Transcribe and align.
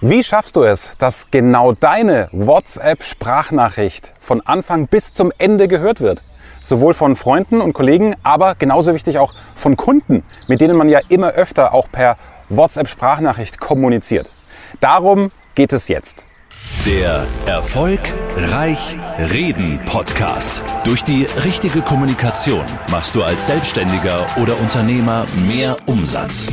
Wie 0.00 0.22
schaffst 0.22 0.54
du 0.54 0.62
es, 0.62 0.92
dass 0.98 1.28
genau 1.32 1.72
deine 1.72 2.28
WhatsApp-Sprachnachricht 2.30 4.14
von 4.20 4.40
Anfang 4.46 4.86
bis 4.86 5.12
zum 5.12 5.32
Ende 5.38 5.66
gehört 5.66 6.00
wird? 6.00 6.22
Sowohl 6.60 6.94
von 6.94 7.16
Freunden 7.16 7.60
und 7.60 7.72
Kollegen, 7.72 8.14
aber 8.22 8.54
genauso 8.54 8.94
wichtig 8.94 9.18
auch 9.18 9.34
von 9.56 9.76
Kunden, 9.76 10.22
mit 10.46 10.60
denen 10.60 10.76
man 10.76 10.88
ja 10.88 11.00
immer 11.08 11.32
öfter 11.32 11.74
auch 11.74 11.90
per 11.90 12.16
WhatsApp-Sprachnachricht 12.48 13.58
kommuniziert. 13.58 14.30
Darum 14.78 15.32
geht 15.56 15.72
es 15.72 15.88
jetzt. 15.88 16.26
Der 16.86 17.26
Erfolg 17.46 18.00
Reich 18.36 18.96
Reden 19.18 19.80
Podcast. 19.84 20.62
Durch 20.84 21.02
die 21.02 21.26
richtige 21.42 21.82
Kommunikation 21.82 22.64
machst 22.88 23.16
du 23.16 23.24
als 23.24 23.48
Selbstständiger 23.48 24.26
oder 24.40 24.60
Unternehmer 24.60 25.26
mehr 25.48 25.76
Umsatz. 25.86 26.52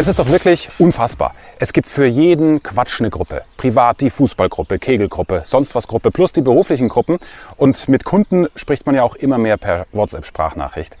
Es 0.00 0.08
ist 0.08 0.18
doch 0.18 0.30
wirklich 0.30 0.70
unfassbar. 0.78 1.34
Es 1.58 1.74
gibt 1.74 1.86
für 1.86 2.06
jeden 2.06 2.62
Quatsch 2.62 3.00
eine 3.00 3.10
Gruppe. 3.10 3.42
Privat 3.58 4.00
die 4.00 4.08
Fußballgruppe, 4.08 4.78
Kegelgruppe, 4.78 5.42
sonst 5.44 5.74
was 5.74 5.86
Gruppe, 5.88 6.10
plus 6.10 6.32
die 6.32 6.40
beruflichen 6.40 6.88
Gruppen. 6.88 7.18
Und 7.58 7.86
mit 7.86 8.04
Kunden 8.04 8.46
spricht 8.56 8.86
man 8.86 8.94
ja 8.94 9.02
auch 9.02 9.14
immer 9.14 9.36
mehr 9.36 9.58
per 9.58 9.86
WhatsApp-Sprachnachricht. 9.92 10.96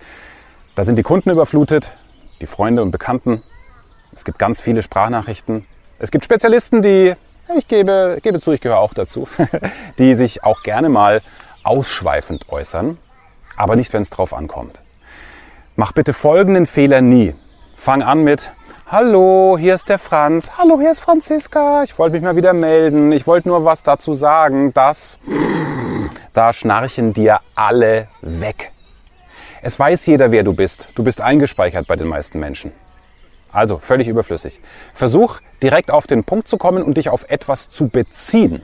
Da 0.74 0.84
sind 0.84 0.96
die 0.96 1.02
Kunden 1.02 1.30
überflutet, 1.30 1.92
die 2.42 2.46
Freunde 2.46 2.82
und 2.82 2.90
Bekannten. 2.90 3.42
Es 4.14 4.26
gibt 4.26 4.38
ganz 4.38 4.60
viele 4.60 4.82
Sprachnachrichten. 4.82 5.64
Es 5.98 6.10
gibt 6.10 6.26
Spezialisten, 6.26 6.82
die, 6.82 7.14
ich 7.56 7.68
gebe, 7.68 8.18
gebe 8.22 8.38
zu, 8.38 8.52
ich 8.52 8.60
gehöre 8.60 8.80
auch 8.80 8.92
dazu, 8.92 9.26
die 9.98 10.14
sich 10.14 10.44
auch 10.44 10.62
gerne 10.62 10.90
mal 10.90 11.22
ausschweifend 11.62 12.50
äußern, 12.50 12.98
aber 13.56 13.76
nicht, 13.76 13.94
wenn 13.94 14.02
es 14.02 14.10
drauf 14.10 14.34
ankommt. 14.34 14.82
Mach 15.74 15.92
bitte 15.92 16.12
folgenden 16.12 16.66
Fehler 16.66 17.00
nie. 17.00 17.34
Fang 17.74 18.02
an 18.02 18.24
mit, 18.24 18.50
Hallo, 18.92 19.56
hier 19.56 19.76
ist 19.76 19.88
der 19.88 20.00
Franz. 20.00 20.58
Hallo, 20.58 20.80
hier 20.80 20.90
ist 20.90 20.98
Franziska. 20.98 21.84
Ich 21.84 21.96
wollte 21.96 22.14
mich 22.14 22.24
mal 22.24 22.34
wieder 22.34 22.52
melden. 22.52 23.12
Ich 23.12 23.24
wollte 23.24 23.46
nur 23.46 23.64
was 23.64 23.84
dazu 23.84 24.14
sagen, 24.14 24.74
dass 24.74 25.16
da 26.32 26.52
schnarchen 26.52 27.12
dir 27.12 27.38
alle 27.54 28.08
weg. 28.20 28.72
Es 29.62 29.78
weiß 29.78 30.06
jeder, 30.06 30.32
wer 30.32 30.42
du 30.42 30.54
bist. 30.54 30.88
Du 30.96 31.04
bist 31.04 31.20
eingespeichert 31.20 31.86
bei 31.86 31.94
den 31.94 32.08
meisten 32.08 32.40
Menschen. 32.40 32.72
Also 33.52 33.78
völlig 33.78 34.08
überflüssig. 34.08 34.60
Versuch 34.92 35.38
direkt 35.62 35.92
auf 35.92 36.08
den 36.08 36.24
Punkt 36.24 36.48
zu 36.48 36.56
kommen 36.56 36.82
und 36.82 36.96
dich 36.96 37.10
auf 37.10 37.26
etwas 37.28 37.70
zu 37.70 37.86
beziehen, 37.86 38.60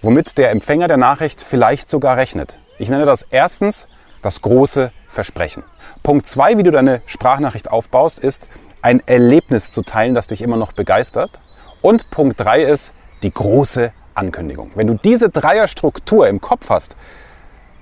womit 0.00 0.38
der 0.38 0.50
Empfänger 0.50 0.88
der 0.88 0.96
Nachricht 0.96 1.42
vielleicht 1.42 1.90
sogar 1.90 2.16
rechnet. 2.16 2.58
Ich 2.78 2.88
nenne 2.88 3.04
das 3.04 3.26
erstens 3.28 3.86
das 4.24 4.40
große 4.40 4.92
Versprechen. 5.06 5.64
Punkt 6.02 6.26
zwei, 6.26 6.56
wie 6.56 6.62
du 6.62 6.70
deine 6.70 7.02
Sprachnachricht 7.06 7.70
aufbaust, 7.70 8.18
ist, 8.18 8.48
ein 8.82 9.02
Erlebnis 9.06 9.70
zu 9.70 9.82
teilen, 9.82 10.14
das 10.14 10.26
dich 10.26 10.42
immer 10.42 10.56
noch 10.56 10.72
begeistert. 10.72 11.40
Und 11.80 12.10
Punkt 12.10 12.40
drei 12.40 12.62
ist 12.62 12.92
die 13.22 13.32
große 13.32 13.92
Ankündigung. 14.14 14.70
Wenn 14.74 14.86
du 14.86 14.94
diese 14.94 15.28
Dreierstruktur 15.28 16.28
im 16.28 16.40
Kopf 16.40 16.70
hast 16.70 16.96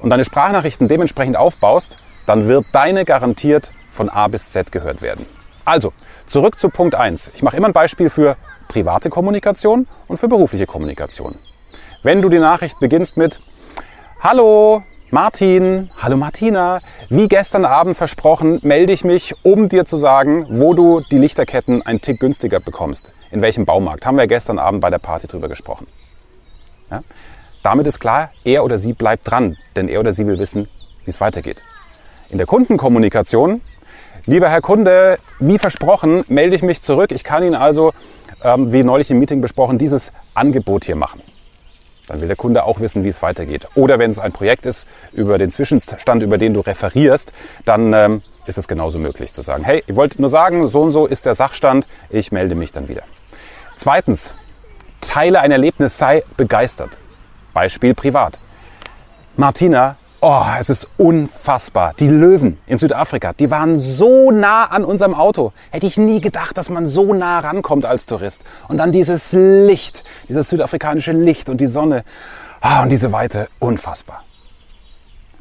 und 0.01 0.11
deine 0.11 0.25
Sprachnachrichten 0.25 0.89
dementsprechend 0.89 1.37
aufbaust, 1.37 1.97
dann 2.27 2.49
wird 2.49 2.67
deine 2.73 3.05
garantiert 3.05 3.73
von 3.91 4.09
A 4.09 4.29
bis 4.29 4.51
Z 4.51 4.73
gehört 4.73 5.03
werden. 5.03 5.27
Also, 5.65 5.93
zurück 6.27 6.59
zu 6.59 6.71
Punkt 6.71 6.95
eins. 6.95 7.31
Ich 7.35 7.43
mache 7.43 7.57
immer 7.57 7.69
ein 7.69 7.73
Beispiel 7.73 8.11
für 8.11 8.37
private 8.69 9.11
Kommunikation 9.11 9.87
und 10.09 10.19
für 10.19 10.29
berufliche 10.29 10.67
Kommunikation. 10.67 11.37
Wenn 12.03 12.23
du 12.23 12.29
die 12.29 12.39
Nachricht 12.39 12.81
beginnst 12.81 13.17
mit 13.17 13.41
Hallo, 14.21 14.83
Martin, 15.15 15.91
hallo 15.99 16.17
Martina, 16.17 16.81
wie 17.11 17.29
gestern 17.29 17.67
Abend 17.67 17.99
versprochen, 17.99 18.61
melde 18.63 18.95
ich 18.95 19.05
mich, 19.05 19.35
um 19.43 19.69
dir 19.69 19.85
zu 19.85 19.99
sagen, 19.99 20.47
wo 20.49 20.73
du 20.73 21.01
die 21.01 21.19
Lichterketten 21.19 21.83
ein 21.83 22.01
Tick 22.01 22.19
günstiger 22.19 22.61
bekommst. 22.61 23.13
In 23.31 23.43
welchem 23.43 23.67
Baumarkt. 23.67 24.07
Haben 24.07 24.17
wir 24.17 24.27
gestern 24.27 24.59
Abend 24.59 24.81
bei 24.81 24.89
der 24.89 25.01
Party 25.01 25.27
drüber 25.27 25.51
gesprochen. 25.51 25.87
Ja? 26.91 27.03
Damit 27.63 27.87
ist 27.89 28.01
klar, 28.01 28.31
er 28.43 28.65
oder 28.65 28.79
sie 28.79 28.95
bleibt 28.95 29.31
dran, 29.31 29.59
denn 29.77 29.89
er 29.89 30.01
oder 30.01 30.15
sie 30.15 30.27
will 30.27 30.39
wissen, 30.39 30.67
wie 31.05 31.11
es 31.11 31.21
weitergeht. 31.21 31.63
In 32.31 32.39
der 32.39 32.47
Kundenkommunikation, 32.47 33.61
lieber 34.25 34.49
Herr 34.49 34.63
Kunde, 34.63 35.19
wie 35.39 35.59
versprochen, 35.59 36.25
melde 36.29 36.57
ich 36.57 36.63
mich 36.63 36.81
zurück. 36.81 37.13
Ich 37.13 37.23
kann 37.23 37.43
Ihnen 37.43 37.55
also, 37.55 37.93
ähm, 38.43 38.73
wie 38.73 38.83
neulich 38.83 39.11
im 39.11 39.19
Meeting 39.19 39.43
besprochen, 39.43 39.77
dieses 39.77 40.11
Angebot 40.33 40.87
hier 40.87 40.97
machen. 40.97 41.21
Dann 42.07 42.21
will 42.21 42.29
der 42.29 42.37
Kunde 42.37 42.65
auch 42.65 42.81
wissen, 42.81 43.05
wie 43.05 43.09
es 43.09 43.23
weitergeht. 43.23 43.69
Oder 43.75 43.99
wenn 43.99 44.11
es 44.11 44.19
ein 44.19 44.33
Projekt 44.33 44.67
ist 44.67 44.87
über 45.13 45.39
den 45.39 45.53
Zwischenstand, 45.53 46.23
über 46.23 46.39
den 46.39 46.55
du 46.55 46.61
referierst, 46.61 47.33
dann 47.65 47.93
ähm, 47.93 48.23
ist 48.47 48.59
es 48.59 48.67
genauso 48.69 48.99
möglich 48.99 49.33
zu 49.33 49.43
sagen, 49.43 49.65
hey, 49.65 49.85
ich 49.87 49.97
wollte 49.97 50.21
nur 50.21 50.29
sagen, 50.29 50.67
so 50.67 50.83
und 50.83 50.93
so 50.93 51.07
ist 51.07 51.27
der 51.27 51.35
Sachstand, 51.35 51.87
ich 52.11 52.33
melde 52.33 52.55
mich 52.55 52.73
dann 52.73 52.89
wieder. 52.89 53.03
Zweitens, 53.77 54.35
teile 55.01 55.41
ein 55.41 55.53
Erlebnis, 55.53 55.99
sei 55.99 56.25
begeistert. 56.37 56.99
Beispiel 57.55 57.95
privat. 57.95 58.39
Martina 59.37 59.97
Oh, 60.25 60.45
es 60.57 60.71
ist 60.71 60.87
unfassbar. 60.99 61.95
Die 61.99 62.07
Löwen 62.07 62.57
in 62.69 62.79
Südafrika, 62.79 63.33
die 63.33 63.51
waren 63.51 63.81
so 63.81 64.31
nah 64.31 64.67
an 64.67 64.85
unserem 64.85 65.15
Auto. 65.15 65.53
Hätte 65.73 65.89
ich 65.89 65.97
nie 65.97 66.21
gedacht, 66.21 66.57
dass 66.57 66.71
man 66.71 66.87
so 66.87 67.13
nah 67.13 67.41
rankommt 67.41 67.85
als 67.85 68.07
Tourist. 68.07 68.45
Und 68.69 68.79
dann 68.79 68.93
dieses 68.93 69.33
Licht, 69.33 70.05
dieses 70.29 70.49
südafrikanische 70.49 71.11
Licht 71.11 71.49
und 71.49 71.61
die 71.61 71.67
Sonne. 71.67 72.05
Ah, 72.61 72.85
und 72.85 72.93
diese 72.93 73.11
Weite, 73.11 73.49
unfassbar. 73.59 74.23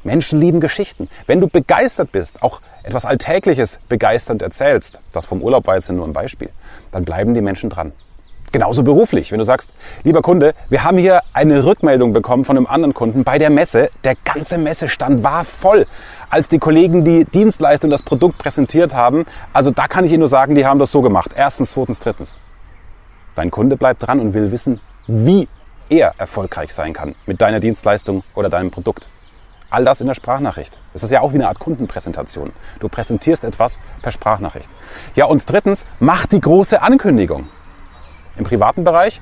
Menschen 0.03 0.41
lieben 0.41 0.59
Geschichten. 0.59 1.09
Wenn 1.27 1.41
du 1.41 1.47
begeistert 1.47 2.11
bist, 2.11 2.41
auch 2.41 2.59
etwas 2.81 3.05
Alltägliches 3.05 3.79
begeisternd 3.87 4.41
erzählst, 4.41 4.97
das 5.13 5.27
vom 5.27 5.43
Urlaub 5.43 5.67
war 5.67 5.75
jetzt 5.75 5.91
nur 5.91 6.07
ein 6.07 6.13
Beispiel, 6.13 6.49
dann 6.91 7.05
bleiben 7.05 7.35
die 7.35 7.41
Menschen 7.41 7.69
dran. 7.69 7.93
Genauso 8.51 8.83
beruflich, 8.83 9.31
wenn 9.31 9.37
du 9.39 9.45
sagst, 9.45 9.73
lieber 10.03 10.21
Kunde, 10.21 10.53
wir 10.67 10.83
haben 10.83 10.97
hier 10.97 11.21
eine 11.31 11.63
Rückmeldung 11.63 12.11
bekommen 12.11 12.43
von 12.43 12.57
einem 12.57 12.65
anderen 12.65 12.93
Kunden 12.93 13.23
bei 13.23 13.39
der 13.39 13.49
Messe. 13.49 13.89
Der 14.03 14.15
ganze 14.25 14.57
Messestand 14.57 15.23
war 15.23 15.45
voll, 15.45 15.87
als 16.29 16.49
die 16.49 16.59
Kollegen 16.59 17.05
die 17.05 17.23
Dienstleistung, 17.23 17.89
das 17.89 18.03
Produkt 18.03 18.39
präsentiert 18.39 18.93
haben. 18.93 19.25
Also 19.53 19.71
da 19.71 19.87
kann 19.87 20.03
ich 20.03 20.11
Ihnen 20.11 20.19
nur 20.19 20.27
sagen, 20.27 20.55
die 20.55 20.65
haben 20.65 20.79
das 20.79 20.91
so 20.91 21.01
gemacht. 21.01 21.31
Erstens, 21.33 21.71
zweitens, 21.71 21.99
drittens. 21.99 22.37
Dein 23.35 23.51
Kunde 23.51 23.77
bleibt 23.77 24.05
dran 24.05 24.19
und 24.19 24.33
will 24.33 24.51
wissen, 24.51 24.81
wie 25.07 25.47
er 25.89 26.13
erfolgreich 26.17 26.73
sein 26.73 26.91
kann 26.91 27.15
mit 27.25 27.39
deiner 27.39 27.61
Dienstleistung 27.61 28.23
oder 28.35 28.49
deinem 28.49 28.69
Produkt. 28.69 29.07
All 29.69 29.85
das 29.85 30.01
in 30.01 30.07
der 30.07 30.13
Sprachnachricht. 30.13 30.77
Das 30.91 31.03
ist 31.03 31.11
ja 31.11 31.21
auch 31.21 31.31
wie 31.31 31.35
eine 31.35 31.47
Art 31.47 31.59
Kundenpräsentation. 31.59 32.51
Du 32.81 32.89
präsentierst 32.89 33.45
etwas 33.45 33.79
per 34.01 34.11
Sprachnachricht. 34.11 34.69
Ja, 35.15 35.25
und 35.25 35.49
drittens, 35.49 35.85
mach 36.01 36.25
die 36.25 36.41
große 36.41 36.81
Ankündigung 36.81 37.47
im 38.41 38.45
privaten 38.45 38.83
Bereich. 38.83 39.21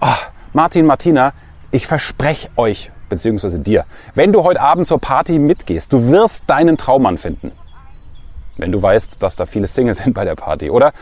Oh, 0.00 0.06
Martin, 0.52 0.86
Martina, 0.86 1.32
ich 1.70 1.86
verspreche 1.86 2.48
euch, 2.56 2.90
beziehungsweise 3.08 3.60
dir, 3.60 3.84
wenn 4.14 4.32
du 4.32 4.44
heute 4.44 4.60
Abend 4.60 4.86
zur 4.86 5.00
Party 5.00 5.38
mitgehst, 5.38 5.92
du 5.92 6.10
wirst 6.10 6.44
deinen 6.46 6.76
Traummann 6.76 7.18
finden. 7.18 7.52
Wenn 8.58 8.72
du 8.72 8.82
weißt, 8.82 9.22
dass 9.22 9.36
da 9.36 9.46
viele 9.46 9.66
Singles 9.66 9.98
sind 9.98 10.14
bei 10.14 10.24
der 10.24 10.34
Party. 10.34 10.70
Oder 10.70 10.92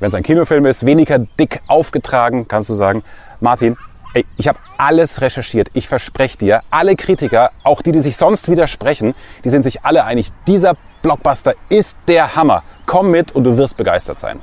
wenn 0.00 0.08
es 0.08 0.14
ein 0.14 0.22
Kinofilm 0.22 0.66
ist, 0.66 0.86
weniger 0.86 1.18
dick 1.18 1.60
aufgetragen, 1.66 2.46
kannst 2.46 2.70
du 2.70 2.74
sagen, 2.74 3.02
Martin, 3.40 3.76
ey, 4.14 4.24
ich 4.36 4.46
habe 4.48 4.58
alles 4.76 5.20
recherchiert. 5.20 5.68
Ich 5.72 5.88
verspreche 5.88 6.38
dir, 6.38 6.62
alle 6.70 6.94
Kritiker, 6.94 7.50
auch 7.64 7.82
die, 7.82 7.92
die 7.92 8.00
sich 8.00 8.16
sonst 8.16 8.48
widersprechen, 8.50 9.14
die 9.44 9.48
sind 9.48 9.62
sich 9.62 9.84
alle 9.84 10.04
einig, 10.04 10.28
dieser 10.46 10.74
Blockbuster 11.02 11.54
ist 11.70 11.96
der 12.06 12.36
Hammer. 12.36 12.62
Komm 12.84 13.10
mit 13.10 13.32
und 13.32 13.44
du 13.44 13.56
wirst 13.56 13.76
begeistert 13.76 14.20
sein. 14.20 14.42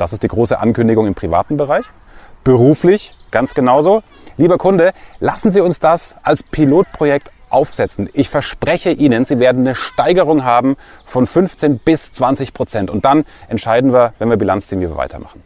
Das 0.00 0.14
ist 0.14 0.22
die 0.22 0.28
große 0.28 0.58
Ankündigung 0.58 1.06
im 1.06 1.14
privaten 1.14 1.58
Bereich. 1.58 1.84
Beruflich 2.42 3.14
ganz 3.30 3.52
genauso. 3.52 4.02
Lieber 4.38 4.56
Kunde, 4.56 4.92
lassen 5.18 5.50
Sie 5.50 5.60
uns 5.60 5.78
das 5.78 6.16
als 6.22 6.42
Pilotprojekt 6.42 7.30
aufsetzen. 7.50 8.08
Ich 8.14 8.30
verspreche 8.30 8.92
Ihnen, 8.92 9.26
Sie 9.26 9.38
werden 9.38 9.66
eine 9.66 9.74
Steigerung 9.74 10.42
haben 10.42 10.76
von 11.04 11.26
15 11.26 11.80
bis 11.80 12.12
20 12.12 12.54
Prozent. 12.54 12.88
Und 12.88 13.04
dann 13.04 13.24
entscheiden 13.48 13.92
wir, 13.92 14.14
wenn 14.18 14.30
wir 14.30 14.38
Bilanz 14.38 14.68
ziehen, 14.68 14.80
wie 14.80 14.88
wir 14.88 14.96
weitermachen. 14.96 15.42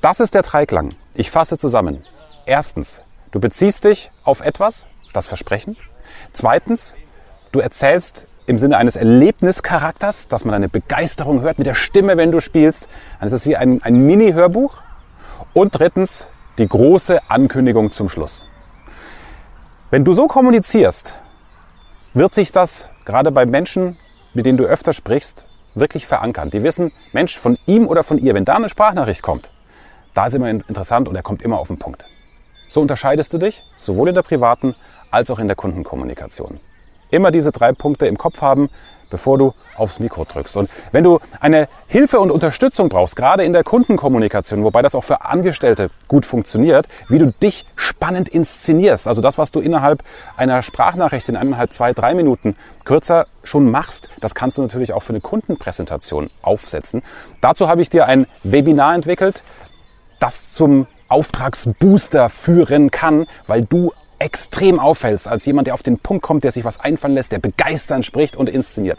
Das 0.00 0.18
ist 0.18 0.34
der 0.34 0.42
Dreiklang. 0.42 0.94
Ich 1.14 1.30
fasse 1.30 1.56
zusammen. 1.56 2.04
Erstens, 2.46 3.04
du 3.30 3.38
beziehst 3.38 3.84
dich 3.84 4.10
auf 4.24 4.40
etwas, 4.40 4.86
das 5.12 5.28
Versprechen. 5.28 5.76
Zweitens, 6.32 6.96
du 7.52 7.60
erzählst 7.60 8.26
im 8.50 8.58
Sinne 8.58 8.76
eines 8.76 8.96
Erlebnischarakters, 8.96 10.26
dass 10.26 10.44
man 10.44 10.54
eine 10.54 10.68
Begeisterung 10.68 11.40
hört 11.40 11.58
mit 11.58 11.68
der 11.68 11.74
Stimme, 11.74 12.16
wenn 12.16 12.32
du 12.32 12.40
spielst. 12.40 12.88
Dann 13.18 13.28
ist 13.28 13.32
es 13.32 13.46
wie 13.46 13.56
ein, 13.56 13.80
ein 13.82 14.04
Mini-Hörbuch. 14.06 14.82
Und 15.52 15.78
drittens 15.78 16.26
die 16.58 16.68
große 16.68 17.30
Ankündigung 17.30 17.92
zum 17.92 18.08
Schluss. 18.08 18.44
Wenn 19.90 20.04
du 20.04 20.14
so 20.14 20.26
kommunizierst, 20.26 21.22
wird 22.12 22.34
sich 22.34 22.50
das 22.50 22.90
gerade 23.04 23.30
bei 23.30 23.46
Menschen, 23.46 23.96
mit 24.34 24.46
denen 24.46 24.58
du 24.58 24.64
öfter 24.64 24.92
sprichst, 24.92 25.46
wirklich 25.76 26.08
verankern. 26.08 26.50
Die 26.50 26.64
wissen, 26.64 26.90
Mensch, 27.12 27.38
von 27.38 27.56
ihm 27.66 27.86
oder 27.86 28.02
von 28.02 28.18
ihr, 28.18 28.34
wenn 28.34 28.44
da 28.44 28.56
eine 28.56 28.68
Sprachnachricht 28.68 29.22
kommt, 29.22 29.52
da 30.12 30.26
ist 30.26 30.34
immer 30.34 30.50
interessant 30.50 31.08
und 31.08 31.14
er 31.14 31.22
kommt 31.22 31.42
immer 31.42 31.60
auf 31.60 31.68
den 31.68 31.78
Punkt. 31.78 32.06
So 32.68 32.80
unterscheidest 32.80 33.32
du 33.32 33.38
dich, 33.38 33.62
sowohl 33.76 34.08
in 34.08 34.16
der 34.16 34.22
privaten 34.22 34.74
als 35.12 35.30
auch 35.30 35.38
in 35.38 35.46
der 35.46 35.56
Kundenkommunikation. 35.56 36.58
Immer 37.10 37.30
diese 37.30 37.52
drei 37.52 37.72
Punkte 37.72 38.06
im 38.06 38.18
Kopf 38.18 38.40
haben, 38.40 38.70
bevor 39.10 39.36
du 39.36 39.52
aufs 39.76 39.98
Mikro 39.98 40.24
drückst. 40.24 40.56
Und 40.56 40.70
wenn 40.92 41.04
du 41.04 41.18
eine 41.40 41.68
Hilfe 41.88 42.20
und 42.20 42.30
Unterstützung 42.30 42.88
brauchst, 42.88 43.16
gerade 43.16 43.44
in 43.44 43.52
der 43.52 43.64
Kundenkommunikation, 43.64 44.64
wobei 44.64 44.82
das 44.82 44.94
auch 44.94 45.04
für 45.04 45.24
Angestellte 45.24 45.90
gut 46.08 46.24
funktioniert, 46.24 46.86
wie 47.08 47.18
du 47.18 47.32
dich 47.32 47.66
spannend 47.74 48.28
inszenierst, 48.28 49.08
also 49.08 49.20
das, 49.20 49.36
was 49.36 49.50
du 49.50 49.60
innerhalb 49.60 50.02
einer 50.36 50.62
Sprachnachricht 50.62 51.28
in 51.28 51.36
eineinhalb, 51.36 51.72
zwei, 51.72 51.92
drei 51.92 52.14
Minuten 52.14 52.56
kürzer 52.84 53.26
schon 53.42 53.70
machst, 53.70 54.08
das 54.20 54.34
kannst 54.34 54.56
du 54.58 54.62
natürlich 54.62 54.92
auch 54.92 55.02
für 55.02 55.12
eine 55.12 55.20
Kundenpräsentation 55.20 56.30
aufsetzen. 56.42 57.02
Dazu 57.40 57.68
habe 57.68 57.82
ich 57.82 57.90
dir 57.90 58.06
ein 58.06 58.26
Webinar 58.42 58.94
entwickelt, 58.94 59.42
das 60.20 60.52
zum 60.52 60.86
Auftragsbooster 61.10 62.30
führen 62.30 62.90
kann, 62.90 63.26
weil 63.46 63.64
du 63.64 63.92
extrem 64.20 64.78
auffällst 64.78 65.26
als 65.26 65.46
jemand, 65.46 65.66
der 65.66 65.74
auf 65.74 65.82
den 65.82 65.98
Punkt 65.98 66.22
kommt, 66.22 66.44
der 66.44 66.52
sich 66.52 66.64
was 66.64 66.78
einfallen 66.78 67.14
lässt, 67.14 67.32
der 67.32 67.38
begeistern 67.38 68.02
spricht 68.02 68.36
und 68.36 68.48
inszeniert. 68.48 68.98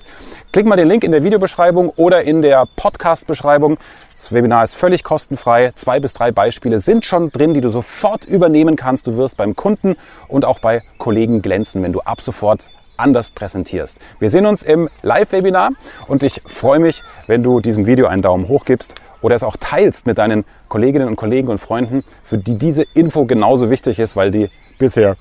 Klick 0.51 0.65
mal 0.65 0.75
den 0.75 0.89
Link 0.89 1.03
in 1.03 1.11
der 1.11 1.23
Videobeschreibung 1.23 1.89
oder 1.89 2.23
in 2.23 2.41
der 2.41 2.67
Podcast-Beschreibung. 2.75 3.77
Das 4.13 4.33
Webinar 4.33 4.63
ist 4.63 4.75
völlig 4.75 5.03
kostenfrei. 5.03 5.71
Zwei 5.75 5.99
bis 5.99 6.13
drei 6.13 6.31
Beispiele 6.31 6.79
sind 6.79 7.05
schon 7.05 7.31
drin, 7.31 7.53
die 7.53 7.61
du 7.61 7.69
sofort 7.69 8.25
übernehmen 8.25 8.75
kannst. 8.75 9.07
Du 9.07 9.15
wirst 9.15 9.37
beim 9.37 9.55
Kunden 9.55 9.95
und 10.27 10.43
auch 10.43 10.59
bei 10.59 10.81
Kollegen 10.97 11.41
glänzen, 11.41 11.83
wenn 11.83 11.93
du 11.93 12.01
ab 12.01 12.21
sofort 12.21 12.69
anders 12.97 13.31
präsentierst. 13.31 13.99
Wir 14.19 14.29
sehen 14.29 14.45
uns 14.45 14.63
im 14.63 14.89
Live-Webinar 15.01 15.71
und 16.07 16.23
ich 16.23 16.41
freue 16.45 16.79
mich, 16.79 17.03
wenn 17.27 17.43
du 17.43 17.59
diesem 17.59 17.85
Video 17.85 18.07
einen 18.07 18.21
Daumen 18.21 18.47
hoch 18.47 18.65
gibst 18.65 18.95
oder 19.21 19.35
es 19.35 19.43
auch 19.43 19.57
teilst 19.57 20.05
mit 20.05 20.17
deinen 20.17 20.45
Kolleginnen 20.67 21.07
und 21.07 21.15
Kollegen 21.15 21.47
und 21.49 21.59
Freunden, 21.59 22.03
für 22.23 22.37
die 22.37 22.57
diese 22.57 22.83
Info 22.93 23.25
genauso 23.25 23.69
wichtig 23.69 23.99
ist, 23.99 24.15
weil 24.15 24.31
die 24.31 24.49
bisher 24.77 25.15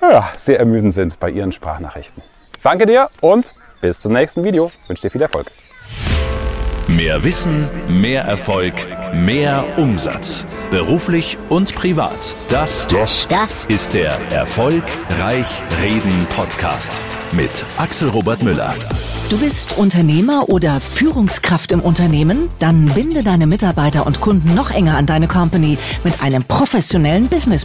ja, 0.00 0.28
sehr 0.34 0.58
ermüdend 0.58 0.92
sind 0.92 1.20
bei 1.20 1.30
ihren 1.30 1.52
Sprachnachrichten. 1.52 2.22
Danke 2.62 2.86
dir 2.86 3.08
und 3.20 3.54
bis 3.80 4.00
zum 4.00 4.12
nächsten 4.12 4.44
Video. 4.44 4.70
Ich 4.82 4.88
wünsche 4.88 5.02
dir 5.02 5.10
viel 5.10 5.22
Erfolg. 5.22 5.46
Mehr 6.88 7.22
Wissen, 7.24 7.68
mehr 7.88 8.24
Erfolg, 8.24 8.74
mehr 9.14 9.64
Umsatz. 9.78 10.46
Beruflich 10.70 11.38
und 11.48 11.74
privat. 11.74 12.34
Das, 12.48 12.86
das, 12.88 13.26
das 13.28 13.66
ist 13.66 13.94
der 13.94 14.12
Erfolgreich 14.30 15.46
Reden 15.82 16.26
Podcast 16.36 17.00
mit 17.32 17.64
Axel 17.78 18.08
Robert 18.08 18.42
Müller. 18.42 18.74
Du 19.32 19.38
bist 19.38 19.78
Unternehmer 19.78 20.50
oder 20.50 20.78
Führungskraft 20.78 21.72
im 21.72 21.80
Unternehmen? 21.80 22.50
Dann 22.58 22.84
binde 22.90 23.22
deine 23.22 23.46
Mitarbeiter 23.46 24.06
und 24.06 24.20
Kunden 24.20 24.54
noch 24.54 24.70
enger 24.70 24.98
an 24.98 25.06
deine 25.06 25.26
Company 25.26 25.78
mit 26.04 26.22
einem 26.22 26.44
professionellen 26.44 27.28
Business 27.28 27.64